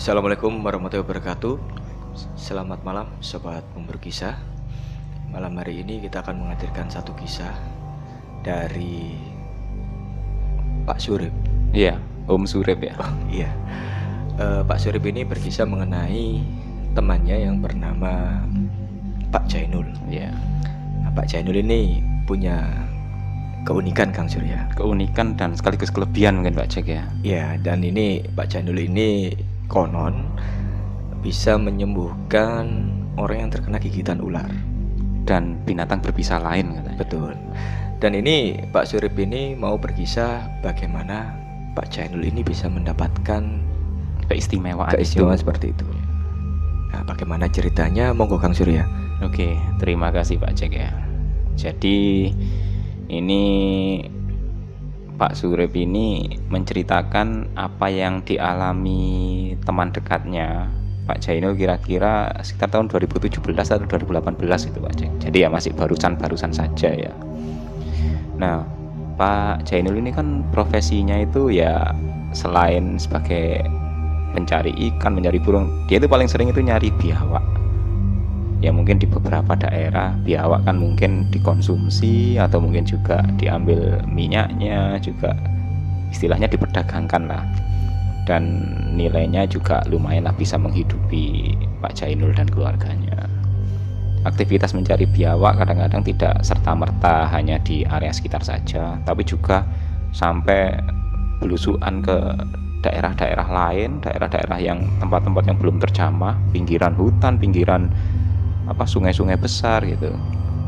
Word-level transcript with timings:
Assalamualaikum 0.00 0.64
warahmatullahi 0.64 1.04
wabarakatuh 1.04 1.60
Selamat 2.32 2.80
malam 2.88 3.04
Sobat 3.20 3.60
Pemburu 3.76 4.00
Kisah 4.00 4.32
Malam 5.28 5.60
hari 5.60 5.84
ini 5.84 6.00
kita 6.00 6.24
akan 6.24 6.40
menghadirkan 6.40 6.88
satu 6.88 7.12
kisah 7.20 7.52
Dari 8.40 9.12
Pak 10.88 10.96
Surip 10.96 11.28
Iya, 11.76 12.00
Om 12.32 12.48
Surip 12.48 12.80
ya. 12.80 12.96
Oh 12.96 13.12
iya 13.28 13.52
Eh, 14.40 14.64
Pak 14.64 14.80
Surip 14.80 15.04
ini 15.04 15.20
berkisah 15.20 15.68
mengenai 15.68 16.40
temannya 16.96 17.36
yang 17.36 17.60
bernama 17.60 18.40
Pak 19.28 19.52
Jainul 19.52 19.84
Iya. 20.08 20.32
nah, 21.04 21.12
Pak 21.12 21.28
Jainul 21.28 21.60
ini 21.60 22.00
punya 22.24 22.72
keunikan 23.68 24.16
Kang 24.16 24.32
Surya 24.32 24.64
Keunikan 24.72 25.36
dan 25.36 25.52
sekaligus 25.52 25.92
kelebihan 25.92 26.40
mungkin 26.40 26.56
Pak 26.56 26.72
Jack 26.72 26.88
ya. 26.88 27.04
Ya, 27.20 27.60
dan 27.60 27.84
ini 27.84 28.24
Pak 28.32 28.48
Jainul 28.48 28.80
ini 28.80 29.36
konon 29.70 30.26
bisa 31.22 31.54
menyembuhkan 31.54 32.90
orang 33.14 33.46
yang 33.46 33.50
terkena 33.54 33.78
gigitan 33.78 34.18
ular. 34.18 34.50
Dan 35.24 35.62
binatang 35.62 36.02
berbisa 36.02 36.42
lain 36.42 36.74
katanya. 36.74 36.98
Betul. 36.98 37.32
Dan 38.02 38.16
ini 38.18 38.58
Pak 38.74 38.88
Surip 38.90 39.14
ini 39.20 39.54
mau 39.54 39.78
berkisah 39.78 40.60
bagaimana 40.64 41.36
Pak 41.78 41.86
Jainul 41.92 42.26
ini 42.26 42.42
bisa 42.42 42.66
mendapatkan 42.66 43.70
Keistimewaan 44.26 44.94
keistimewaan 44.94 45.38
itu. 45.38 45.42
seperti 45.42 45.66
itu. 45.74 45.86
Nah, 46.90 47.02
bagaimana 47.06 47.46
ceritanya? 47.46 48.10
Monggo 48.10 48.38
Kang 48.38 48.54
Surya. 48.54 48.86
Oke, 49.22 49.54
terima 49.78 50.10
kasih 50.10 50.38
Pak 50.38 50.54
Jack 50.58 50.74
ya. 50.74 50.90
Jadi 51.54 52.30
ini 53.10 53.42
Pak 55.20 55.36
Surip 55.36 55.76
ini 55.76 56.32
menceritakan 56.48 57.52
apa 57.52 57.92
yang 57.92 58.24
dialami 58.24 59.52
teman 59.68 59.92
dekatnya 59.92 60.72
Pak 61.04 61.20
Jainul 61.20 61.52
kira-kira 61.60 62.32
sekitar 62.40 62.72
tahun 62.72 62.88
2017 62.88 63.36
atau 63.52 63.84
2018 63.84 64.72
itu 64.72 64.78
Pak. 64.80 64.92
Jadi 65.20 65.36
ya 65.44 65.52
masih 65.52 65.76
barusan-barusan 65.76 66.56
saja 66.56 66.88
ya. 66.96 67.12
Nah, 68.40 68.64
Pak 69.20 69.68
Jainul 69.68 70.00
ini 70.00 70.08
kan 70.08 70.40
profesinya 70.56 71.20
itu 71.20 71.52
ya 71.52 71.92
selain 72.32 72.96
sebagai 72.96 73.60
pencari 74.32 74.72
ikan, 74.88 75.12
mencari 75.12 75.36
burung, 75.36 75.68
dia 75.84 76.00
itu 76.00 76.08
paling 76.08 76.32
sering 76.32 76.48
itu 76.48 76.64
nyari 76.64 76.88
biawak. 76.96 77.44
Ya 78.60 78.70
mungkin 78.70 79.00
di 79.00 79.08
beberapa 79.08 79.56
daerah 79.56 80.12
biawak 80.20 80.68
kan 80.68 80.76
mungkin 80.76 81.32
dikonsumsi 81.32 82.36
atau 82.36 82.60
mungkin 82.60 82.84
juga 82.84 83.24
diambil 83.40 84.04
minyaknya 84.04 85.00
juga 85.00 85.32
istilahnya 86.12 86.48
diperdagangkan 86.52 87.24
lah. 87.24 87.44
Dan 88.28 88.62
nilainya 88.94 89.48
juga 89.48 89.80
lumayan 89.88 90.28
lah 90.28 90.36
bisa 90.36 90.60
menghidupi 90.60 91.56
Pak 91.80 91.96
Jainul 91.96 92.36
dan 92.36 92.46
keluarganya. 92.52 93.26
Aktivitas 94.28 94.76
mencari 94.76 95.08
biawak 95.08 95.56
kadang-kadang 95.56 96.04
tidak 96.04 96.44
serta-merta 96.44 97.32
hanya 97.32 97.56
di 97.64 97.88
area 97.88 98.12
sekitar 98.12 98.44
saja 98.44 99.00
tapi 99.08 99.24
juga 99.24 99.64
sampai 100.12 100.76
belusuan 101.40 102.04
ke 102.04 102.36
daerah-daerah 102.84 103.48
lain 103.48 104.00
daerah-daerah 104.04 104.58
yang 104.60 104.84
tempat-tempat 105.00 105.44
yang 105.48 105.56
belum 105.56 105.76
terjamah 105.80 106.36
pinggiran 106.52 106.92
hutan 106.96 107.40
pinggiran 107.40 107.88
apa 108.70 108.86
sungai-sungai 108.86 109.34
besar 109.34 109.82
gitu. 109.82 110.14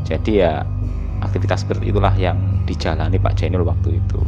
Jadi 0.03 0.43
ya 0.43 0.67
aktivitas 1.23 1.63
seperti 1.63 1.95
itulah 1.95 2.11
yang 2.19 2.35
dijalani 2.67 3.15
Pak 3.15 3.39
Jainul 3.39 3.63
waktu 3.63 4.03
itu. 4.03 4.19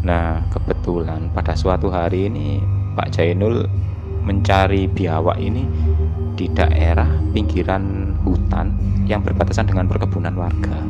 Nah 0.00 0.40
kebetulan 0.48 1.28
pada 1.36 1.52
suatu 1.52 1.92
hari 1.92 2.32
ini 2.32 2.64
Pak 2.96 3.12
Jainul 3.12 3.68
mencari 4.24 4.88
biawak 4.88 5.36
ini 5.36 5.68
di 6.34 6.48
daerah 6.50 7.06
pinggiran 7.36 8.16
hutan 8.24 8.72
yang 9.04 9.20
berbatasan 9.20 9.68
dengan 9.68 9.86
perkebunan 9.86 10.32
warga. 10.34 10.80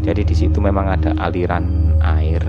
Jadi 0.00 0.24
di 0.24 0.34
situ 0.34 0.58
memang 0.58 0.88
ada 0.96 1.12
aliran 1.20 1.92
air 2.00 2.40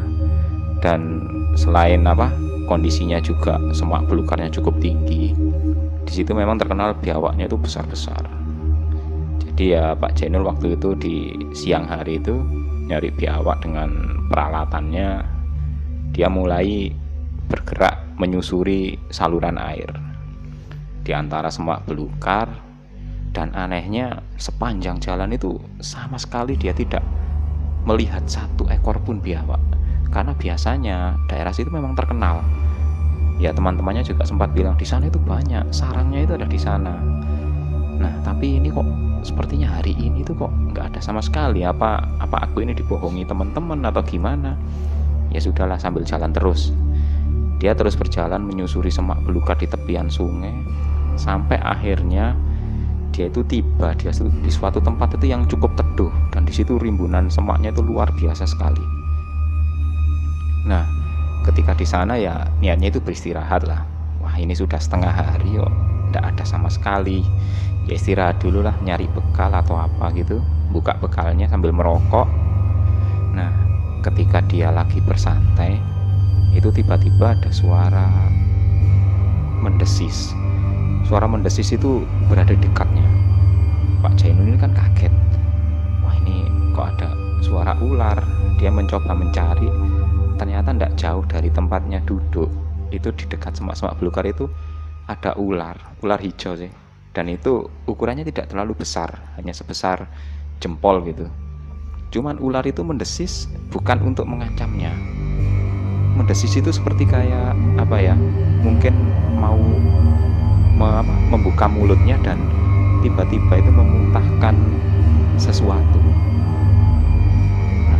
dan 0.79 1.22
selain 1.59 2.08
apa 2.08 2.31
kondisinya 2.72 3.19
juga 3.19 3.59
semak 3.75 4.08
belukarnya 4.08 4.47
cukup 4.56 4.79
tinggi. 4.79 5.35
Di 6.08 6.12
situ 6.16 6.31
memang 6.31 6.56
terkenal 6.56 6.96
biawaknya 6.96 7.52
itu 7.52 7.59
besar-besar 7.59 8.37
jadi 9.57 9.73
ya 9.73 9.97
Pak 9.97 10.13
Jainul 10.13 10.45
waktu 10.45 10.78
itu 10.78 10.94
di 10.94 11.34
siang 11.50 11.90
hari 11.90 12.22
itu 12.22 12.38
nyari 12.85 13.09
biawak 13.09 13.66
dengan 13.66 13.90
peralatannya. 14.29 15.25
Dia 16.13 16.29
mulai 16.29 16.94
bergerak 17.50 18.22
menyusuri 18.22 19.01
saluran 19.09 19.57
air. 19.57 19.90
Di 21.01 21.09
antara 21.09 21.50
semak 21.50 21.90
belukar 21.90 22.46
dan 23.34 23.50
anehnya 23.57 24.22
sepanjang 24.38 25.01
jalan 25.01 25.34
itu 25.34 25.57
sama 25.81 26.22
sekali 26.22 26.53
dia 26.53 26.78
tidak 26.78 27.01
melihat 27.81 28.22
satu 28.29 28.69
ekor 28.69 29.01
pun 29.01 29.17
biawak 29.17 29.57
karena 30.13 30.38
biasanya 30.38 31.17
daerah 31.34 31.50
situ 31.50 31.73
memang 31.73 31.97
terkenal. 31.97 32.46
Ya 33.41 33.50
teman-temannya 33.57 34.06
juga 34.06 34.22
sempat 34.22 34.53
bilang 34.53 34.78
di 34.78 34.85
sana 34.85 35.09
itu 35.09 35.17
banyak 35.17 35.66
sarangnya 35.73 36.29
itu 36.29 36.38
ada 36.38 36.46
di 36.46 36.62
sana 36.62 36.94
nah 37.97 38.13
tapi 38.22 38.62
ini 38.62 38.69
kok 38.69 38.85
sepertinya 39.25 39.68
hari 39.75 39.91
ini 39.97 40.24
tuh 40.24 40.38
kok 40.38 40.52
nggak 40.74 40.96
ada 40.96 41.00
sama 41.03 41.19
sekali. 41.19 41.68
Apa 41.68 42.06
apa 42.24 42.47
aku 42.47 42.63
ini 42.63 42.72
dibohongi 42.72 43.28
teman-teman 43.28 43.84
atau 43.84 44.00
gimana? 44.06 44.56
Ya 45.34 45.44
sudahlah 45.44 45.75
sambil 45.75 46.08
jalan 46.08 46.31
terus. 46.31 46.72
Dia 47.58 47.74
terus 47.74 47.97
berjalan 47.97 48.46
menyusuri 48.46 48.94
semak 48.94 49.19
belukar 49.25 49.58
di 49.58 49.66
tepian 49.66 50.08
sungai 50.08 50.53
sampai 51.18 51.58
akhirnya 51.59 52.38
dia 53.12 53.28
itu 53.28 53.41
tiba. 53.50 53.97
Di, 53.97 54.08
di 54.14 54.52
suatu 54.53 54.78
tempat 54.78 55.18
itu 55.18 55.25
yang 55.28 55.50
cukup 55.50 55.74
teduh 55.74 56.14
dan 56.29 56.46
di 56.46 56.53
situ 56.53 56.78
rimbunan 56.78 57.28
semaknya 57.28 57.74
itu 57.74 57.81
luar 57.81 58.14
biasa 58.14 58.46
sekali. 58.46 58.84
Nah 60.69 60.85
ketika 61.44 61.74
di 61.74 61.88
sana 61.88 62.16
ya 62.16 62.47
niatnya 62.62 62.94
itu 62.94 63.02
beristirahat 63.02 63.66
lah. 63.66 63.84
Wah 64.22 64.35
ini 64.38 64.53
sudah 64.53 64.78
setengah 64.78 65.12
hari 65.12 65.58
kok 65.58 65.74
tidak 66.08 66.24
ada 66.24 66.44
sama 66.47 66.72
sekali 66.72 67.25
ya 67.88 67.96
istirahat 67.96 68.44
dulu 68.44 68.59
lah 68.59 68.75
nyari 68.84 69.08
bekal 69.08 69.50
atau 69.56 69.80
apa 69.80 70.12
gitu. 70.14 70.44
Buka 70.75 71.00
bekalnya 71.00 71.48
sambil 71.48 71.72
merokok. 71.72 72.28
Nah 73.31 73.50
ketika 74.03 74.44
dia 74.46 74.70
lagi 74.70 75.00
bersantai 75.00 75.80
itu 76.52 76.68
tiba-tiba 76.70 77.34
ada 77.34 77.50
suara 77.50 78.08
mendesis. 79.64 80.36
Suara 81.08 81.24
mendesis 81.24 81.72
itu 81.72 82.03
berada 82.28 82.52
dekatnya. 82.52 83.08
Pak 84.03 84.20
Jainul 84.20 84.52
ini 84.52 84.59
kan 84.59 84.76
kaget. 84.76 85.14
Wah 86.03 86.16
ini 86.28 86.44
kok 86.76 86.92
ada 87.00 87.16
suara 87.40 87.72
ular? 87.80 88.20
Dia 88.59 88.68
mencoba 88.68 89.16
mencari. 89.16 89.72
Ternyata 90.36 90.76
tidak 90.76 90.94
jauh 91.00 91.24
dari 91.24 91.47
tempatnya 91.47 92.03
duduk. 92.03 92.52
Itu 92.92 93.16
di 93.16 93.24
dekat 93.31 93.56
semak-semak 93.56 93.96
belukar 93.96 94.28
itu 94.28 94.52
ada 95.08 95.31
ular. 95.40 95.80
Ular 96.03 96.20
hijau 96.20 96.59
sih 96.59 96.87
dan 97.17 97.33
itu 97.33 97.66
ukurannya 97.89 98.22
tidak 98.29 98.53
terlalu 98.53 98.78
besar 98.78 99.09
hanya 99.41 99.57
sebesar 99.57 100.05
jempol 100.61 101.01
gitu. 101.01 101.25
Cuman 102.13 102.38
ular 102.38 102.61
itu 102.69 102.85
mendesis 102.85 103.50
bukan 103.73 104.05
untuk 104.05 104.29
mengancamnya 104.29 104.94
mendesis 106.17 106.57
itu 106.57 106.73
seperti 106.73 107.05
kayak 107.05 107.53
apa 107.78 107.97
ya 108.01 108.17
mungkin 108.66 108.97
mau 109.38 109.55
membuka 111.29 111.69
mulutnya 111.69 112.17
dan 112.25 112.41
tiba-tiba 113.05 113.61
itu 113.61 113.72
memuntahkan 113.73 114.53
sesuatu. 115.38 116.01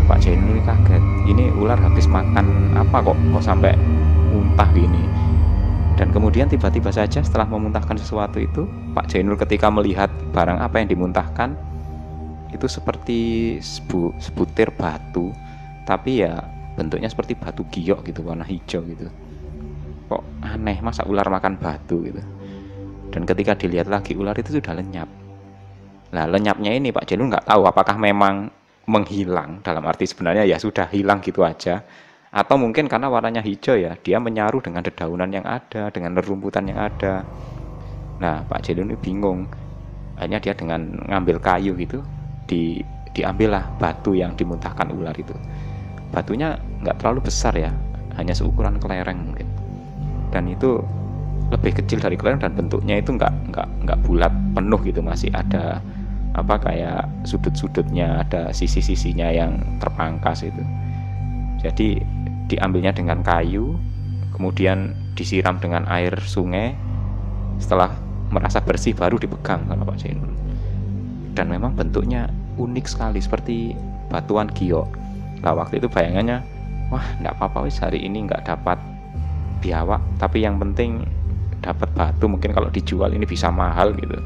Pak 0.08 0.24
Jainul 0.24 0.56
ini 0.56 0.64
kaget. 0.64 1.04
Ini 1.28 1.44
ular 1.60 1.76
habis 1.78 2.08
makan 2.08 2.74
apa 2.80 3.04
kok 3.04 3.18
kok 3.18 3.44
sampai 3.44 3.76
muntah 4.32 4.70
gini 4.72 5.04
dan 5.98 6.14
kemudian 6.14 6.46
tiba-tiba 6.46 6.94
saja 6.94 7.26
setelah 7.26 7.50
memuntahkan 7.50 7.98
sesuatu 7.98 8.38
itu 8.38 8.70
Pak 8.94 9.10
Jainul 9.10 9.34
ketika 9.34 9.74
melihat 9.74 10.14
barang 10.30 10.62
apa 10.62 10.78
yang 10.78 10.94
dimuntahkan 10.94 11.58
itu 12.54 12.70
seperti 12.70 13.20
sebu, 13.60 14.14
sebutir 14.22 14.70
batu 14.78 15.34
tapi 15.90 16.22
ya 16.22 16.38
bentuknya 16.78 17.10
seperti 17.10 17.34
batu 17.34 17.66
giok 17.66 18.06
gitu 18.06 18.22
warna 18.22 18.46
hijau 18.46 18.86
gitu. 18.86 19.10
Kok 20.08 20.24
aneh 20.46 20.78
masa 20.86 21.02
ular 21.10 21.26
makan 21.28 21.58
batu 21.58 22.06
gitu? 22.06 22.22
Dan 23.10 23.26
ketika 23.26 23.58
dilihat 23.58 23.90
lagi 23.90 24.14
ular 24.14 24.38
itu 24.38 24.62
sudah 24.62 24.78
lenyap. 24.78 25.10
Nah 26.14 26.24
lenyapnya 26.30 26.78
ini 26.78 26.94
Pak 26.94 27.10
Jainul 27.10 27.34
nggak 27.34 27.50
tahu 27.50 27.66
apakah 27.66 27.98
memang 27.98 28.54
menghilang 28.88 29.66
dalam 29.66 29.84
arti 29.84 30.06
sebenarnya 30.08 30.48
ya 30.48 30.62
sudah 30.62 30.88
hilang 30.94 31.20
gitu 31.20 31.44
aja 31.44 31.84
atau 32.28 32.60
mungkin 32.60 32.92
karena 32.92 33.08
warnanya 33.08 33.40
hijau 33.40 33.80
ya 33.80 33.96
dia 34.04 34.20
menyaruh 34.20 34.60
dengan 34.60 34.84
dedaunan 34.84 35.32
yang 35.32 35.48
ada 35.48 35.88
dengan 35.90 36.20
rerumputan 36.20 36.68
yang 36.68 36.80
ada. 36.80 37.24
Nah 38.20 38.44
Pak 38.44 38.68
Jelun 38.68 38.92
ini 38.92 38.98
bingung. 39.00 39.48
Akhirnya 40.18 40.42
dia 40.42 40.54
dengan 40.58 40.82
ngambil 41.08 41.38
kayu 41.40 41.78
gitu 41.78 42.02
di 42.50 42.82
diambillah 43.14 43.80
batu 43.80 44.18
yang 44.18 44.36
dimuntahkan 44.36 44.92
ular 44.92 45.16
itu. 45.16 45.34
Batunya 46.12 46.58
nggak 46.84 47.00
terlalu 47.00 47.30
besar 47.30 47.54
ya 47.56 47.72
hanya 48.20 48.34
seukuran 48.36 48.82
kelereng 48.82 49.32
mungkin. 49.32 49.48
Dan 50.34 50.52
itu 50.52 50.84
lebih 51.48 51.80
kecil 51.80 52.04
dari 52.04 52.20
kelenteng 52.20 52.52
dan 52.52 52.60
bentuknya 52.60 53.00
itu 53.00 53.16
nggak 53.16 53.32
nggak 53.56 53.68
nggak 53.88 54.00
bulat 54.04 54.34
penuh 54.52 54.82
gitu 54.84 55.00
masih 55.00 55.32
ada 55.32 55.80
apa 56.36 56.60
kayak 56.60 57.08
sudut-sudutnya 57.24 58.22
ada 58.28 58.52
sisi-sisinya 58.52 59.32
yang 59.32 59.58
terpangkas 59.80 60.44
itu. 60.44 60.64
Jadi 61.64 62.17
diambilnya 62.48 62.96
dengan 62.96 63.22
kayu 63.24 63.76
kemudian 64.36 64.94
disiram 65.18 65.58
dengan 65.58 65.84
air 65.90 66.14
sungai. 66.24 66.78
Setelah 67.58 67.90
merasa 68.30 68.62
bersih 68.62 68.94
baru 68.94 69.18
dipegang 69.18 69.66
sama 69.66 69.82
Pak 69.82 69.98
Jainul 69.98 70.30
dan 71.34 71.54
memang 71.54 71.74
bentuknya 71.78 72.30
unik 72.58 72.86
sekali 72.90 73.22
seperti 73.22 73.74
batuan 74.10 74.50
giok. 74.54 74.90
Lah 75.46 75.54
waktu 75.54 75.78
itu 75.78 75.86
bayangannya 75.86 76.42
wah 76.90 77.06
nggak 77.22 77.38
apa-apa 77.38 77.70
wis 77.70 77.78
hari 77.78 78.02
ini 78.02 78.26
nggak 78.26 78.46
dapat 78.46 78.82
biawak. 79.62 80.02
Tapi 80.18 80.42
yang 80.42 80.58
penting 80.62 81.06
dapat 81.62 81.90
batu 81.94 82.26
mungkin 82.26 82.54
kalau 82.54 82.70
dijual 82.70 83.14
ini 83.14 83.26
bisa 83.26 83.50
mahal 83.54 83.94
gitu. 83.98 84.18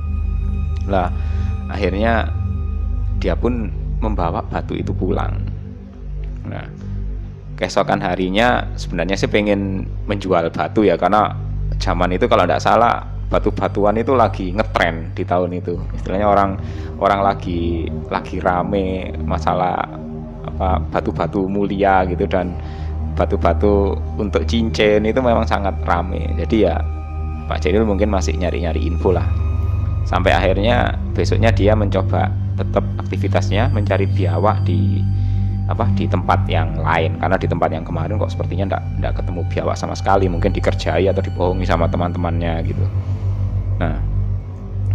Lah 0.88 1.12
akhirnya 1.72 2.32
dia 3.20 3.36
pun 3.36 3.72
membawa 4.00 4.44
batu 4.44 4.76
itu 4.76 4.96
pulang. 4.96 5.40
Nah 6.48 6.68
keesokan 7.62 8.02
harinya 8.02 8.66
sebenarnya 8.74 9.14
sih 9.14 9.30
pengen 9.30 9.86
menjual 10.10 10.50
batu 10.50 10.82
ya 10.82 10.98
karena 10.98 11.38
zaman 11.78 12.18
itu 12.18 12.26
kalau 12.26 12.50
tidak 12.50 12.66
salah 12.66 13.06
batu-batuan 13.30 13.96
itu 14.02 14.18
lagi 14.18 14.50
ngetren 14.52 15.14
di 15.14 15.24
tahun 15.24 15.62
itu. 15.62 15.78
Istilahnya 15.94 16.28
orang 16.28 16.58
orang 16.98 17.22
lagi 17.22 17.86
lagi 18.10 18.42
rame 18.42 19.14
masalah 19.24 19.78
apa 20.42 20.82
batu-batu 20.90 21.46
mulia 21.46 22.02
gitu 22.10 22.26
dan 22.26 22.58
batu-batu 23.16 23.94
untuk 24.18 24.44
cincin 24.50 25.06
itu 25.06 25.22
memang 25.22 25.46
sangat 25.46 25.78
rame. 25.86 26.34
Jadi 26.42 26.66
ya 26.66 26.82
Pak 27.46 27.62
Jenil 27.62 27.86
mungkin 27.86 28.10
masih 28.10 28.36
nyari-nyari 28.36 28.84
info 28.84 29.14
lah. 29.14 29.26
Sampai 30.04 30.34
akhirnya 30.34 30.98
besoknya 31.14 31.54
dia 31.54 31.78
mencoba 31.78 32.28
tetap 32.60 32.84
aktivitasnya 33.00 33.72
mencari 33.72 34.10
biawak 34.10 34.68
di 34.68 35.00
apa 35.72 35.88
di 35.96 36.06
tempat 36.06 36.46
yang 36.52 36.76
lain. 36.78 37.18
Karena 37.18 37.40
di 37.40 37.48
tempat 37.48 37.70
yang 37.72 37.88
kemarin 37.88 38.20
kok 38.20 38.32
sepertinya 38.32 38.76
enggak 38.76 38.84
enggak 39.00 39.14
ketemu 39.24 39.42
biawak 39.48 39.76
sama 39.80 39.96
sekali. 39.96 40.28
Mungkin 40.28 40.52
dikerjai 40.52 41.08
atau 41.08 41.24
dibohongi 41.24 41.66
sama 41.66 41.88
teman-temannya 41.88 42.54
gitu. 42.68 42.86
Nah 43.80 43.98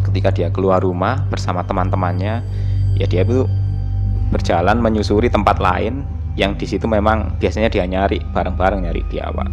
ketika 0.06 0.30
dia 0.30 0.48
keluar 0.54 0.78
rumah 0.78 1.26
bersama 1.26 1.66
teman-temannya 1.66 2.40
ya 2.96 3.06
dia 3.10 3.26
itu 3.26 3.44
berjalan 4.30 4.78
menyusuri 4.78 5.26
tempat 5.26 5.58
lain 5.58 6.06
yang 6.36 6.54
di 6.54 6.68
situ 6.68 6.84
memang 6.84 7.36
biasanya 7.40 7.72
dia 7.72 7.84
nyari 7.88 8.22
bareng-bareng 8.32 8.86
nyari 8.86 9.02
biawak. 9.08 9.50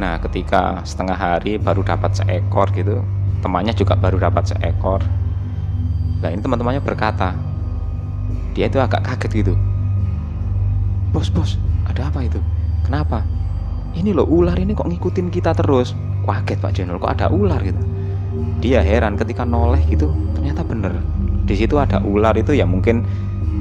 Nah 0.00 0.18
ketika 0.18 0.82
setengah 0.82 1.14
hari 1.14 1.60
baru 1.60 1.86
dapat 1.86 2.16
seekor 2.18 2.72
gitu 2.74 3.04
temannya 3.44 3.76
juga 3.76 3.94
baru 3.94 4.16
dapat 4.18 4.50
seekor. 4.50 5.04
Nah 6.24 6.32
ini 6.32 6.40
teman-temannya 6.40 6.80
berkata 6.80 7.36
dia 8.54 8.70
itu 8.70 8.78
agak 8.78 9.02
kaget 9.04 9.44
gitu 9.44 9.54
bos 11.14 11.30
bos 11.30 11.54
ada 11.86 12.10
apa 12.10 12.26
itu? 12.26 12.42
Kenapa? 12.82 13.22
Ini 13.94 14.10
loh 14.10 14.26
ular 14.26 14.58
ini 14.58 14.74
kok 14.74 14.90
ngikutin 14.90 15.30
kita 15.30 15.54
terus? 15.54 15.94
Kaget 16.26 16.58
Pak 16.58 16.72
Jenol 16.74 16.98
kok 16.98 17.14
ada 17.14 17.30
ular 17.30 17.62
gitu? 17.62 17.78
Dia 18.58 18.82
heran 18.82 19.14
ketika 19.14 19.46
noleh 19.46 19.78
gitu 19.86 20.10
ternyata 20.34 20.66
bener. 20.66 20.98
Di 21.46 21.54
situ 21.54 21.78
ada 21.78 22.02
ular 22.02 22.34
itu 22.34 22.50
ya 22.50 22.66
mungkin 22.66 23.06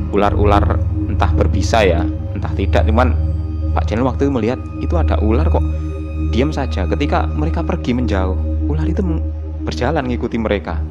ular-ular 0.10 0.82
entah 1.06 1.30
berbisa 1.38 1.86
ya 1.86 2.02
entah 2.34 2.50
tidak. 2.58 2.90
Cuman 2.90 3.14
Pak 3.78 3.86
Jenol 3.86 4.10
waktu 4.10 4.26
itu 4.26 4.34
melihat 4.34 4.60
itu 4.82 4.98
ada 4.98 5.22
ular 5.22 5.46
kok 5.46 5.62
diam 6.34 6.50
saja. 6.50 6.90
Ketika 6.90 7.30
mereka 7.30 7.62
pergi 7.62 7.94
menjauh 7.94 8.66
ular 8.66 8.90
itu 8.90 9.06
berjalan 9.62 10.10
ngikuti 10.10 10.42
mereka. 10.42 10.82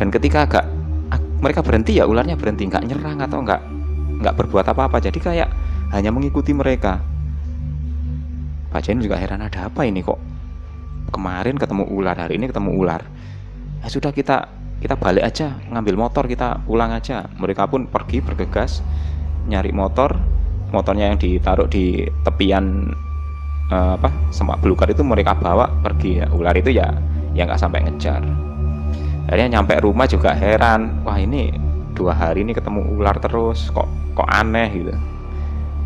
Dan 0.00 0.08
ketika 0.08 0.48
agak 0.48 0.64
mereka 1.44 1.60
berhenti 1.60 2.00
ya 2.00 2.08
ularnya 2.08 2.40
berhenti. 2.40 2.64
Nggak 2.64 2.88
nyerang 2.88 3.20
atau 3.20 3.44
nggak 3.44 3.60
nggak 4.18 4.34
berbuat 4.34 4.66
apa-apa. 4.66 4.98
Jadi 4.98 5.18
kayak 5.22 5.48
hanya 5.94 6.10
mengikuti 6.12 6.52
mereka. 6.52 7.00
Pak 8.68 8.84
Jain 8.84 9.00
juga 9.00 9.16
heran 9.16 9.40
ada 9.40 9.72
apa 9.72 9.88
ini 9.88 10.04
kok? 10.04 10.20
Kemarin 11.08 11.56
ketemu 11.56 11.88
ular 11.88 12.12
hari 12.18 12.36
ini 12.36 12.52
ketemu 12.52 12.76
ular. 12.76 13.00
Ya 13.80 13.88
sudah 13.88 14.12
kita 14.12 14.44
kita 14.78 14.94
balik 14.94 15.24
aja 15.24 15.56
ngambil 15.72 15.96
motor 15.96 16.28
kita 16.28 16.60
pulang 16.68 16.92
aja. 16.92 17.24
Mereka 17.40 17.64
pun 17.72 17.88
pergi 17.88 18.20
bergegas 18.20 18.84
nyari 19.48 19.72
motor. 19.72 20.12
Motornya 20.68 21.08
yang 21.08 21.16
ditaruh 21.16 21.64
di 21.64 22.04
tepian 22.28 22.92
uh, 23.72 23.96
apa 23.96 24.12
semak 24.28 24.60
belukar 24.60 24.92
itu 24.92 25.00
mereka 25.00 25.32
bawa 25.32 25.64
pergi. 25.80 26.20
Ya 26.20 26.28
ular 26.28 26.52
itu 26.52 26.68
ya 26.68 26.92
ya 27.32 27.48
nggak 27.48 27.56
sampai 27.56 27.88
ngejar. 27.88 28.20
Akhirnya 29.32 29.56
nyampe 29.56 29.80
rumah 29.80 30.04
juga 30.04 30.36
heran 30.36 31.00
wah 31.08 31.16
ini 31.16 31.56
dua 31.96 32.12
hari 32.12 32.44
ini 32.44 32.52
ketemu 32.52 32.84
ular 33.00 33.16
terus 33.16 33.72
kok 33.72 33.88
kok 34.18 34.26
aneh 34.26 34.68
gitu. 34.74 34.94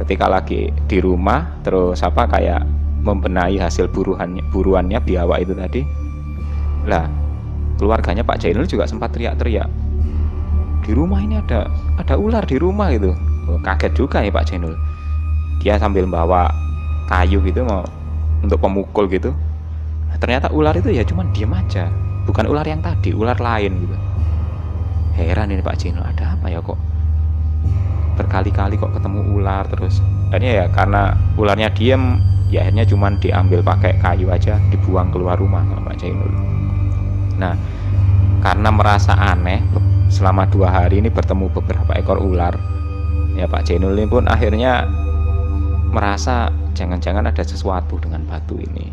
Ketika 0.00 0.25
lagi 0.32 0.73
di 0.88 0.99
rumah 1.05 1.61
terus 1.61 2.00
apa 2.00 2.25
kayak 2.25 2.64
membenahi 3.05 3.61
hasil 3.61 3.93
buruannya 3.93 4.40
buruannya 4.49 4.96
biawak 5.05 5.44
itu 5.44 5.52
tadi. 5.52 5.84
Lah 6.88 7.05
keluarganya 7.76 8.25
Pak 8.25 8.40
Jainul 8.40 8.64
juga 8.64 8.88
sempat 8.88 9.12
teriak-teriak 9.12 9.69
di 10.82 10.93
rumah 10.99 11.23
ini 11.23 11.38
ada 11.38 11.70
ada 12.00 12.19
ular 12.19 12.43
di 12.43 12.58
rumah 12.58 12.90
gitu. 12.90 13.14
Oh, 13.46 13.58
kaget 13.62 13.93
juga 13.94 14.19
ya 14.23 14.35
Pak 14.35 14.44
Jainul. 14.50 14.75
Dia 15.62 15.78
sambil 15.78 16.06
bawa 16.11 16.50
kayu 17.06 17.38
gitu 17.46 17.62
mau 17.62 17.87
untuk 18.43 18.58
pemukul 18.58 19.06
gitu. 19.06 19.31
Ternyata 20.19 20.50
ular 20.50 20.75
itu 20.75 20.90
ya 20.90 21.06
cuman 21.06 21.31
diem 21.31 21.50
aja 21.55 21.88
bukan 22.26 22.50
ular 22.50 22.67
yang 22.67 22.82
tadi 22.82 23.14
ular 23.14 23.38
lain 23.38 23.73
gitu. 23.87 23.96
Heran 25.12 25.52
ini 25.55 25.62
Pak 25.62 25.76
Cino 25.78 26.00
ada 26.02 26.35
apa 26.35 26.49
ya 26.50 26.58
kok 26.64 26.91
berkali-kali 28.14 28.79
kok 28.79 28.93
ketemu 28.94 29.20
ular 29.37 29.64
terus. 29.69 30.00
Akhirnya 30.32 30.64
ya 30.64 30.67
karena 30.73 31.17
ularnya 31.37 31.69
diem 31.73 32.20
ya 32.53 32.69
akhirnya 32.69 32.85
cuman 32.85 33.17
diambil 33.17 33.64
pakai 33.64 33.97
kayu 33.97 34.29
aja 34.29 34.61
dibuang 34.69 35.09
keluar 35.09 35.41
rumah 35.41 35.64
sama 35.73 35.97
Cino 35.97 36.29
nah 37.41 37.56
karena 38.44 38.69
merasa 38.69 39.17
aneh 39.17 39.64
selama 40.12 40.44
dua 40.53 40.69
hari 40.69 41.00
ini 41.00 41.09
bertemu 41.09 41.49
beberapa 41.49 41.97
ekor 41.97 42.20
ular 42.20 42.53
ya 43.41 43.49
Pak 43.49 43.64
Jainul 43.64 43.97
ini 43.97 44.05
pun 44.05 44.29
akhirnya 44.29 44.85
merasa 45.92 46.49
jangan-jangan 46.73 47.28
ada 47.28 47.45
sesuatu 47.45 48.00
dengan 48.00 48.25
batu 48.25 48.57
ini. 48.57 48.88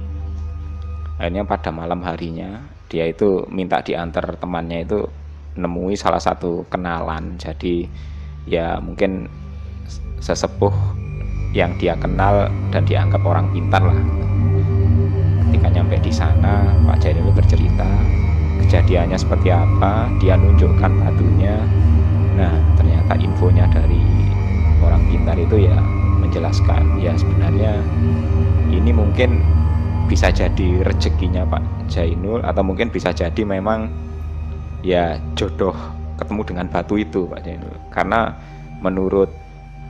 Akhirnya 1.15 1.47
pada 1.47 1.71
malam 1.71 2.03
harinya 2.03 2.59
dia 2.91 3.07
itu 3.07 3.47
minta 3.47 3.79
diantar 3.79 4.35
temannya 4.35 4.83
itu 4.83 5.07
nemui 5.55 5.95
salah 5.95 6.19
satu 6.19 6.67
kenalan. 6.67 7.39
Jadi 7.39 7.87
ya 8.49 8.81
mungkin 8.81 9.29
sesepuh 10.19 10.73
yang 11.53 11.77
dia 11.77 11.93
kenal 11.97 12.49
dan 12.73 12.83
dianggap 12.89 13.21
orang 13.21 13.49
pintar 13.53 13.81
lah. 13.85 14.01
Ketika 15.49 15.67
nyampe 15.69 15.97
di 16.01 16.13
sana 16.13 16.65
Pak 16.85 17.05
ini 17.05 17.31
bercerita 17.33 17.89
kejadiannya 18.69 19.17
seperti 19.17 19.49
apa 19.49 20.11
dia 20.21 20.37
nunjukkan 20.37 20.91
batunya 21.01 21.57
nah 22.37 22.53
ternyata 22.77 23.17
infonya 23.17 23.65
dari 23.67 23.99
orang 24.79 25.01
pintar 25.09 25.35
itu 25.35 25.65
ya 25.65 25.75
menjelaskan 26.21 27.01
ya 27.01 27.17
sebenarnya 27.17 27.81
ini 28.69 28.93
mungkin 28.93 29.41
bisa 30.05 30.29
jadi 30.29 30.85
rezekinya 30.85 31.49
Pak 31.49 31.89
Jainul 31.89 32.45
atau 32.45 32.61
mungkin 32.61 32.93
bisa 32.93 33.09
jadi 33.09 33.41
memang 33.41 33.89
ya 34.85 35.17
jodoh 35.33 35.73
ketemu 36.19 36.41
dengan 36.43 36.65
batu 36.67 36.99
itu 36.99 37.25
Pak 37.25 37.41
Jainul 37.41 37.75
karena 37.89 38.35
menurut 38.83 39.31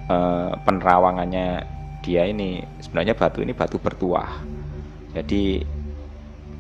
uh, 0.10 0.54
penerawangannya 0.62 1.66
dia 2.02 2.26
ini 2.26 2.64
sebenarnya 2.80 3.14
batu 3.14 3.44
ini 3.44 3.54
batu 3.54 3.78
bertuah. 3.78 4.40
Jadi 5.14 5.62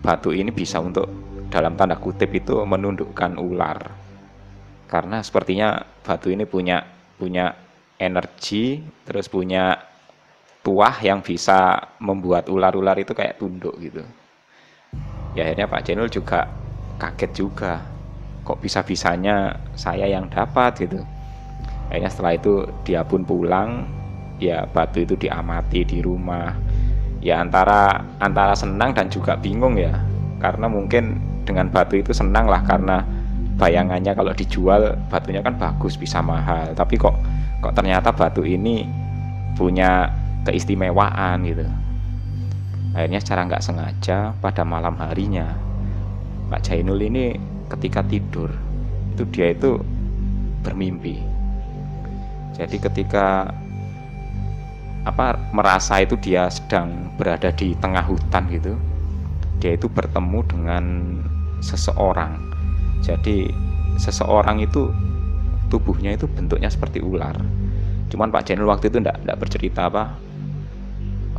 batu 0.01 0.33
ini 0.33 0.49
bisa 0.53 0.81
untuk 0.81 1.09
dalam 1.49 1.73
tanda 1.73 1.97
kutip 1.97 2.29
itu 2.33 2.59
menundukkan 2.61 3.37
ular. 3.39 3.79
Karena 4.89 5.21
sepertinya 5.21 5.81
batu 6.01 6.33
ini 6.33 6.45
punya 6.49 6.81
punya 7.17 7.53
energi 7.99 8.79
terus 9.05 9.27
punya 9.29 9.75
tuah 10.63 10.95
yang 11.01 11.21
bisa 11.23 11.89
membuat 12.01 12.49
ular-ular 12.49 12.97
itu 12.99 13.13
kayak 13.13 13.37
tunduk 13.37 13.75
gitu. 13.79 14.03
Ya 15.37 15.45
akhirnya 15.45 15.69
Pak 15.69 15.83
Jenul 15.85 16.09
juga 16.09 16.49
kaget 16.99 17.31
juga 17.37 17.98
kok 18.49 18.57
bisa-bisanya 18.65 19.61
saya 19.77 20.09
yang 20.09 20.25
dapat 20.25 20.89
gitu. 20.89 21.05
Akhirnya 21.93 22.09
setelah 22.09 22.33
itu 22.33 22.65
dia 22.81 23.05
pun 23.05 23.21
pulang 23.21 23.85
ya 24.41 24.65
batu 24.65 25.05
itu 25.05 25.13
diamati 25.13 25.85
di 25.85 26.01
rumah. 26.01 26.57
Ya 27.21 27.37
antara 27.45 28.01
antara 28.17 28.57
senang 28.57 28.97
dan 28.97 29.05
juga 29.13 29.37
bingung 29.37 29.77
ya 29.77 30.01
karena 30.41 30.65
mungkin 30.65 31.21
dengan 31.45 31.69
batu 31.69 32.01
itu 32.01 32.09
senang 32.09 32.49
lah 32.49 32.65
karena 32.65 33.05
bayangannya 33.61 34.17
kalau 34.17 34.33
dijual 34.33 34.97
batunya 35.13 35.45
kan 35.45 35.53
bagus 35.53 35.93
bisa 35.93 36.17
mahal. 36.25 36.73
Tapi 36.73 36.97
kok 36.97 37.13
kok 37.61 37.77
ternyata 37.77 38.09
batu 38.09 38.41
ini 38.41 38.81
punya 39.53 40.09
keistimewaan 40.41 41.45
gitu. 41.45 41.69
Akhirnya 42.97 43.21
secara 43.21 43.45
nggak 43.45 43.61
sengaja 43.61 44.33
pada 44.41 44.65
malam 44.65 44.97
harinya 44.97 45.53
Pak 46.49 46.65
Jainul 46.65 46.97
ini 47.05 47.37
ketika 47.69 48.01
tidur 48.05 48.49
itu 49.13 49.23
dia 49.29 49.53
itu 49.53 49.79
bermimpi. 50.65 51.21
Jadi 52.57 52.75
ketika 52.81 53.53
apa 55.07 55.39
merasa 55.55 56.03
itu 56.03 56.19
dia 56.19 56.51
sedang 56.51 57.15
berada 57.15 57.55
di 57.55 57.71
tengah 57.79 58.03
hutan 58.03 58.51
gitu 58.51 58.75
dia 59.59 59.75
itu 59.75 59.91
bertemu 59.91 60.39
dengan 60.47 60.83
seseorang. 61.59 62.39
Jadi 63.03 63.51
seseorang 63.99 64.63
itu 64.63 64.91
tubuhnya 65.67 66.15
itu 66.15 66.25
bentuknya 66.25 66.71
seperti 66.71 67.03
ular. 67.03 67.35
Cuman 68.09 68.31
Pak 68.33 68.49
Jainul 68.49 68.71
waktu 68.71 68.89
itu 68.89 69.03
tidak 69.03 69.37
bercerita 69.37 69.91
apa 69.91 70.17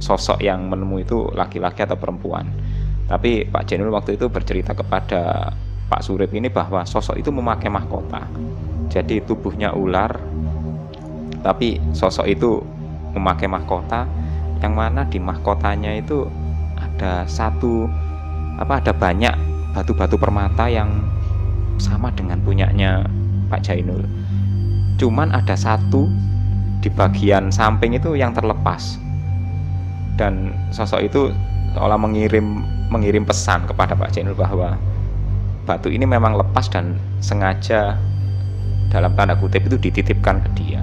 sosok 0.01 0.41
yang 0.41 0.69
menemui 0.69 1.05
itu 1.05 1.29
laki-laki 1.33 1.85
atau 1.85 1.97
perempuan. 1.97 2.47
Tapi 3.09 3.49
Pak 3.49 3.67
Jainul 3.67 3.91
waktu 3.91 4.15
itu 4.15 4.31
bercerita 4.31 4.77
kepada 4.77 5.51
Pak 5.91 6.07
Surip 6.07 6.31
ini 6.31 6.47
bahwa 6.47 6.87
sosok 6.87 7.19
itu 7.19 7.35
memakai 7.35 7.67
mahkota. 7.67 8.23
Jadi 8.87 9.27
tubuhnya 9.27 9.75
ular 9.75 10.15
tapi 11.43 11.83
sosok 11.91 12.31
itu 12.31 12.63
memakai 13.19 13.51
mahkota. 13.51 14.07
Yang 14.61 14.75
mana 14.77 15.03
di 15.09 15.19
mahkotanya 15.19 15.99
itu 15.99 16.29
ada 16.79 17.25
satu 17.27 17.89
apa 18.61 18.79
ada 18.79 18.93
banyak 18.93 19.33
batu-batu 19.73 20.21
permata 20.21 20.69
yang 20.69 21.01
sama 21.81 22.13
dengan 22.13 22.39
punyanya 22.45 23.03
Pak 23.49 23.67
Jainul. 23.67 24.05
Cuman 25.01 25.33
ada 25.33 25.57
satu 25.57 26.07
di 26.85 26.93
bagian 26.93 27.49
samping 27.49 27.97
itu 27.97 28.15
yang 28.15 28.37
terlepas. 28.37 29.01
Dan 30.21 30.53
sosok 30.71 31.01
itu 31.03 31.33
seolah 31.73 31.97
mengirim 31.97 32.61
mengirim 32.93 33.25
pesan 33.25 33.65
kepada 33.65 33.97
Pak 33.97 34.13
Jainul 34.13 34.37
bahwa 34.37 34.77
batu 35.64 35.93
ini 35.93 36.05
memang 36.09 36.37
lepas 36.37 36.69
dan 36.71 36.97
sengaja 37.21 37.97
dalam 38.90 39.14
tanda 39.14 39.38
kutip 39.38 39.67
itu 39.71 39.76
dititipkan 39.79 40.43
ke 40.43 40.50
dia. 40.59 40.83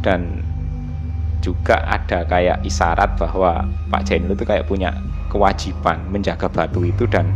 Dan 0.00 0.44
juga 1.40 1.80
ada 1.88 2.24
kayak 2.28 2.64
isyarat 2.64 3.16
bahwa 3.16 3.64
Pak 3.88 4.04
Jainul 4.04 4.36
itu 4.36 4.44
kayak 4.44 4.68
punya 4.68 4.92
kewajiban 5.32 6.04
menjaga 6.12 6.50
batu 6.52 6.84
itu 6.84 7.08
dan 7.08 7.32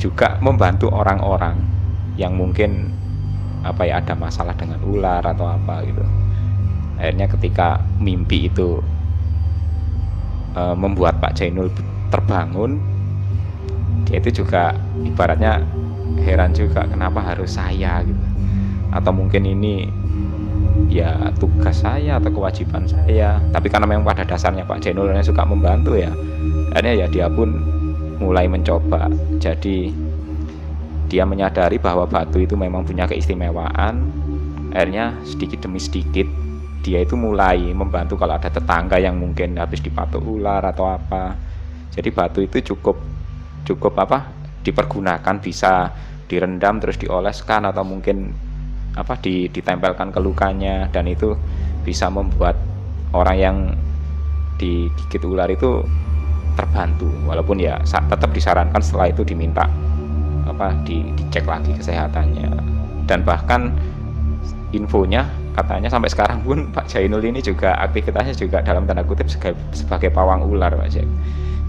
juga 0.00 0.40
membantu 0.42 0.90
orang-orang 0.90 1.60
yang 2.16 2.34
mungkin 2.34 2.90
apa 3.60 3.84
ya 3.84 4.00
ada 4.00 4.16
masalah 4.16 4.56
dengan 4.56 4.80
ular 4.82 5.22
atau 5.22 5.46
apa 5.46 5.84
gitu. 5.84 6.02
Akhirnya 6.96 7.28
ketika 7.28 7.80
mimpi 8.00 8.48
itu 8.48 8.80
e, 10.56 10.62
membuat 10.74 11.20
Pak 11.20 11.36
Jainul 11.36 11.68
terbangun 12.08 12.80
dia 14.06 14.18
itu 14.18 14.42
juga 14.42 14.74
ibaratnya 15.06 15.62
heran 16.22 16.50
juga 16.52 16.84
kenapa 16.90 17.22
harus 17.22 17.54
saya 17.54 18.02
gitu. 18.02 18.24
Atau 18.90 19.14
mungkin 19.14 19.46
ini 19.46 19.86
ya 20.90 21.30
tugas 21.38 21.82
saya 21.82 22.18
atau 22.18 22.34
kewajiban 22.34 22.86
saya. 22.90 23.38
Tapi 23.54 23.70
karena 23.70 23.86
memang 23.86 24.02
pada 24.02 24.26
dasarnya 24.26 24.66
Pak 24.66 24.82
Jainul 24.82 25.14
yang 25.14 25.22
suka 25.22 25.46
membantu 25.46 25.94
ya 25.94 26.10
akhirnya 26.70 27.04
ya 27.04 27.06
dia 27.10 27.26
pun 27.30 27.54
mulai 28.18 28.46
mencoba. 28.46 29.10
Jadi 29.38 29.90
dia 31.10 31.26
menyadari 31.26 31.82
bahwa 31.82 32.06
batu 32.06 32.38
itu 32.38 32.54
memang 32.54 32.86
punya 32.86 33.06
keistimewaan. 33.10 34.06
Akhirnya 34.70 35.18
sedikit 35.26 35.66
demi 35.66 35.82
sedikit 35.82 36.26
dia 36.80 37.04
itu 37.04 37.18
mulai 37.18 37.60
membantu 37.76 38.16
kalau 38.16 38.38
ada 38.40 38.48
tetangga 38.48 38.96
yang 38.96 39.18
mungkin 39.18 39.58
habis 39.58 39.82
dipatuk 39.82 40.22
ular 40.22 40.62
atau 40.62 40.88
apa. 40.88 41.34
Jadi 41.90 42.08
batu 42.14 42.40
itu 42.40 42.62
cukup 42.74 42.96
cukup 43.64 43.96
apa 44.00 44.28
dipergunakan 44.60 45.40
bisa 45.40 45.92
direndam 46.30 46.78
terus 46.78 47.00
dioleskan 47.00 47.66
atau 47.66 47.82
mungkin 47.82 48.30
apa 48.94 49.18
ditempelkan 49.22 50.10
ke 50.10 50.20
lukanya 50.22 50.90
dan 50.90 51.06
itu 51.06 51.34
bisa 51.82 52.10
membuat 52.10 52.58
orang 53.14 53.36
yang 53.38 53.56
digigit 54.60 55.22
ular 55.24 55.48
itu 55.48 55.82
terbantu. 56.54 57.08
Walaupun 57.24 57.56
ya 57.62 57.80
tetap 57.82 58.30
disarankan 58.30 58.82
setelah 58.84 59.08
itu 59.08 59.24
diminta 59.24 59.64
apa 60.44 60.76
di, 60.84 61.08
dicek 61.16 61.48
lagi 61.48 61.72
kesehatannya. 61.72 62.50
Dan 63.08 63.24
bahkan 63.24 63.72
infonya 64.76 65.26
katanya 65.56 65.88
sampai 65.90 66.10
sekarang 66.10 66.40
pun 66.46 66.70
Pak 66.70 66.86
Jainul 66.86 67.22
ini 67.24 67.42
juga 67.42 67.74
aktivitasnya 67.82 68.34
juga 68.38 68.62
dalam 68.62 68.86
tanda 68.86 69.02
kutip 69.02 69.26
sebagai, 69.26 69.58
sebagai 69.74 70.10
pawang 70.14 70.46
ular 70.46 70.72
Pak 70.74 70.88
Jack. 70.90 71.08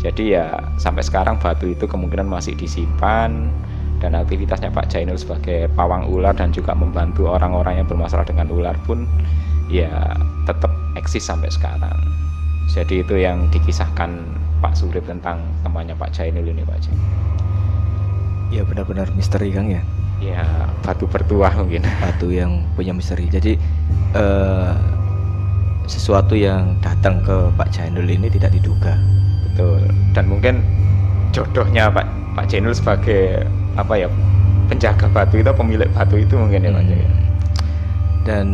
Jadi 0.02 0.34
ya 0.34 0.50
sampai 0.82 1.06
sekarang 1.06 1.38
batu 1.38 1.70
itu 1.70 1.86
kemungkinan 1.86 2.26
masih 2.26 2.58
disimpan 2.58 3.54
dan 4.02 4.18
aktivitasnya 4.18 4.74
Pak 4.74 4.90
Jainul 4.90 5.18
sebagai 5.18 5.70
pawang 5.78 6.10
ular 6.10 6.34
dan 6.34 6.50
juga 6.50 6.74
membantu 6.74 7.30
orang-orang 7.30 7.82
yang 7.82 7.88
bermasalah 7.88 8.26
dengan 8.26 8.50
ular 8.50 8.74
pun 8.90 9.06
ya 9.70 10.18
tetap 10.50 10.74
eksis 10.98 11.22
sampai 11.22 11.54
sekarang. 11.54 11.98
Jadi 12.72 13.06
itu 13.06 13.20
yang 13.20 13.52
dikisahkan 13.54 14.10
Pak 14.62 14.74
Surip 14.74 15.06
tentang 15.06 15.42
temannya 15.62 15.94
Pak 15.94 16.14
Jainul 16.14 16.50
ini 16.50 16.66
Pak 16.66 16.80
Jainul 16.82 17.22
ya 18.52 18.68
benar-benar 18.68 19.08
misteri 19.16 19.50
Kang 19.56 19.72
ya 19.72 19.80
ya 20.22 20.46
batu 20.86 21.10
bertuah 21.10 21.52
mungkin. 21.58 21.82
Batu 22.00 22.30
yang 22.30 22.64
punya 22.78 22.94
misteri. 22.94 23.28
Jadi 23.28 23.58
uh, 24.14 24.78
sesuatu 25.90 26.38
yang 26.38 26.78
datang 26.80 27.20
ke 27.26 27.50
Pak 27.58 27.74
Jainul 27.74 28.08
ini 28.08 28.30
tidak 28.30 28.54
diduga. 28.54 28.96
Betul. 29.50 29.84
Dan 30.14 30.30
mungkin 30.30 30.62
jodohnya 31.36 31.90
Pak 31.92 32.06
Pak 32.38 32.46
Jainul 32.48 32.78
sebagai 32.78 33.44
apa 33.76 33.98
ya 33.98 34.08
penjaga 34.72 35.12
batu 35.12 35.40
itu 35.40 35.52
pemilik 35.52 35.90
batu 35.92 36.16
itu 36.16 36.36
mungkin 36.40 36.64
ya 36.64 36.72
Pak 36.72 36.84
hmm. 36.88 37.12
dan 38.24 38.48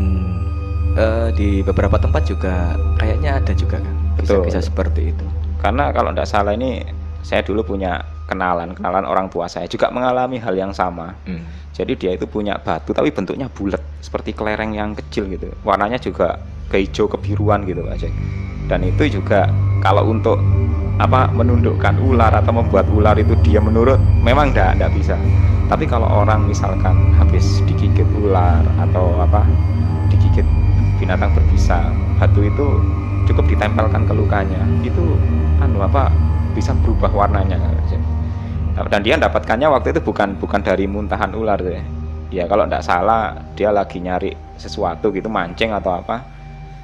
uh, 0.98 1.30
di 1.34 1.62
beberapa 1.62 2.02
tempat 2.02 2.26
juga 2.26 2.74
kayaknya 2.98 3.38
ada 3.38 3.54
juga 3.54 3.78
kan 3.78 3.96
kisah-kisah 4.18 4.64
seperti 4.66 5.14
itu. 5.14 5.26
Karena 5.62 5.94
kalau 5.94 6.10
tidak 6.14 6.30
salah 6.30 6.54
ini 6.58 6.82
saya 7.22 7.46
dulu 7.46 7.62
punya 7.76 8.02
kenalan 8.28 8.76
kenalan 8.76 9.08
orang 9.08 9.32
tua 9.32 9.48
saya 9.48 9.66
juga 9.72 9.88
mengalami 9.90 10.38
hal 10.38 10.54
yang 10.54 10.76
sama. 10.76 11.16
Hmm. 11.24 11.48
jadi 11.72 11.94
dia 11.94 12.12
itu 12.18 12.26
punya 12.28 12.58
batu 12.60 12.92
tapi 12.92 13.14
bentuknya 13.14 13.48
bulat 13.48 13.80
seperti 14.04 14.36
kelereng 14.36 14.76
yang 14.76 14.92
kecil 14.94 15.26
gitu. 15.32 15.48
Warnanya 15.64 15.98
juga 15.98 16.38
kehijau 16.68 17.08
kebiruan 17.08 17.64
gitu 17.64 17.80
Pak 17.82 17.96
Jack 17.98 18.14
dan 18.68 18.84
itu 18.84 19.20
juga 19.20 19.48
kalau 19.80 20.12
untuk 20.12 20.38
apa 20.98 21.30
menundukkan 21.32 21.96
ular 22.04 22.34
atau 22.36 22.52
membuat 22.52 22.90
ular 22.92 23.16
itu 23.16 23.34
dia 23.46 23.64
menurut 23.64 23.98
memang 24.22 24.52
tidak 24.52 24.78
tidak 24.78 24.92
bisa. 24.98 25.16
Tapi 25.68 25.84
kalau 25.84 26.08
orang 26.08 26.48
misalkan 26.48 27.12
habis 27.20 27.60
digigit 27.68 28.08
ular 28.20 28.64
atau 28.80 29.20
apa 29.20 29.44
digigit 30.12 30.48
binatang 30.98 31.32
berbisa 31.36 31.92
batu 32.18 32.44
itu 32.44 32.68
cukup 33.30 33.46
ditempelkan 33.48 34.04
ke 34.08 34.14
lukanya. 34.16 34.64
Itu 34.84 35.16
anu 35.62 35.86
apa 35.86 36.10
bisa 36.58 36.74
berubah 36.74 37.14
warnanya. 37.14 37.62
Dan 38.78 39.02
dia 39.06 39.18
dapatkannya 39.18 39.70
waktu 39.70 39.94
itu 39.94 40.02
bukan 40.02 40.38
bukan 40.42 40.62
dari 40.66 40.90
muntahan 40.90 41.34
ular 41.38 41.62
deh 41.62 41.82
ya. 42.34 42.50
Kalau 42.50 42.66
tidak 42.66 42.82
salah 42.82 43.38
dia 43.54 43.70
lagi 43.70 44.02
nyari 44.02 44.34
sesuatu 44.58 45.14
gitu 45.14 45.30
mancing 45.30 45.70
atau 45.70 46.02
apa 46.02 46.26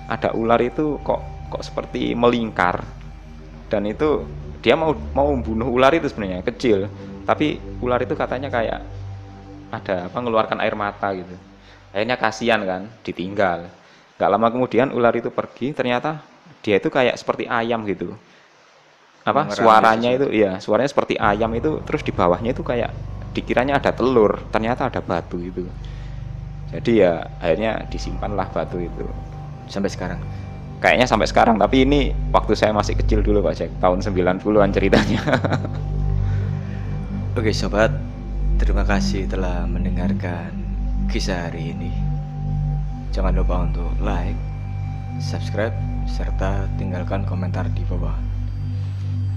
ada 0.10 0.30
ular 0.38 0.62
itu 0.62 1.02
kok 1.02 1.50
kok 1.50 1.66
seperti 1.66 2.14
melingkar. 2.14 2.86
Dan 3.70 3.90
itu 3.90 4.26
dia 4.62 4.78
mau 4.78 4.94
mau 5.18 5.34
membunuh 5.34 5.70
ular 5.74 5.94
itu 5.94 6.06
sebenarnya 6.10 6.46
kecil. 6.46 6.86
Tapi 7.26 7.58
ular 7.82 8.02
itu 8.02 8.14
katanya 8.14 8.54
kayak 8.54 8.86
ada 9.74 10.06
apa 10.10 10.18
mengeluarkan 10.22 10.62
air 10.62 10.78
mata 10.78 11.14
gitu. 11.18 11.34
Akhirnya 11.94 12.18
kasihan 12.18 12.62
kan 12.66 12.82
ditinggal. 13.06 13.70
Nggak 14.18 14.30
lama 14.30 14.48
kemudian 14.50 14.90
ular 14.94 15.14
itu 15.14 15.30
pergi 15.30 15.74
ternyata 15.78 16.22
dia 16.66 16.82
itu 16.82 16.90
kayak 16.90 17.18
seperti 17.22 17.46
ayam 17.46 17.86
gitu 17.86 18.18
apa? 19.24 19.48
Suaranya 19.56 20.12
itu 20.12 20.28
ya 20.36 20.60
suaranya 20.60 20.92
seperti 20.92 21.16
ayam 21.16 21.48
itu 21.56 21.80
terus 21.88 22.04
di 22.04 22.12
bawahnya 22.12 22.52
itu 22.52 22.64
kayak 22.64 22.92
dikiranya 23.32 23.80
ada 23.80 23.96
telur 23.96 24.44
ternyata 24.52 24.92
ada 24.92 25.00
batu 25.00 25.40
itu. 25.40 25.64
Jadi 26.76 27.00
ya 27.00 27.24
akhirnya 27.40 27.88
disimpanlah 27.88 28.52
batu 28.52 28.84
itu. 28.84 29.08
Sampai 29.72 29.88
sekarang. 29.88 30.20
Kayaknya 30.84 31.08
sampai 31.08 31.28
sekarang 31.32 31.56
tapi 31.56 31.88
ini 31.88 32.12
waktu 32.36 32.60
saya 32.60 32.76
masih 32.76 33.00
kecil 33.00 33.24
dulu 33.24 33.40
Pak 33.40 33.56
Jack. 33.56 33.72
Tahun 33.80 34.04
90-an 34.04 34.70
ceritanya. 34.76 35.22
Oke 37.40 37.56
sobat. 37.56 37.96
Terima 38.60 38.84
kasih 38.84 39.26
telah 39.26 39.64
mendengarkan 39.66 40.52
kisah 41.08 41.50
hari 41.50 41.72
ini. 41.72 41.92
Jangan 43.16 43.34
lupa 43.34 43.64
untuk 43.64 43.90
like 44.04 44.38
subscribe 45.24 45.74
serta 46.04 46.68
tinggalkan 46.76 47.24
komentar 47.24 47.66
di 47.72 47.82
bawah 47.88 48.33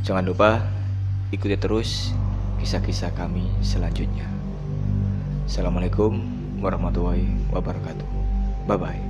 Jangan 0.06 0.22
lupa 0.22 0.62
ikuti 1.34 1.58
terus 1.58 2.14
kisah-kisah 2.62 3.10
kami 3.18 3.50
selanjutnya. 3.58 4.30
Assalamualaikum 5.50 6.22
warahmatullahi 6.62 7.26
wabarakatuh. 7.50 8.06
Bye 8.70 8.78
bye. 8.78 9.05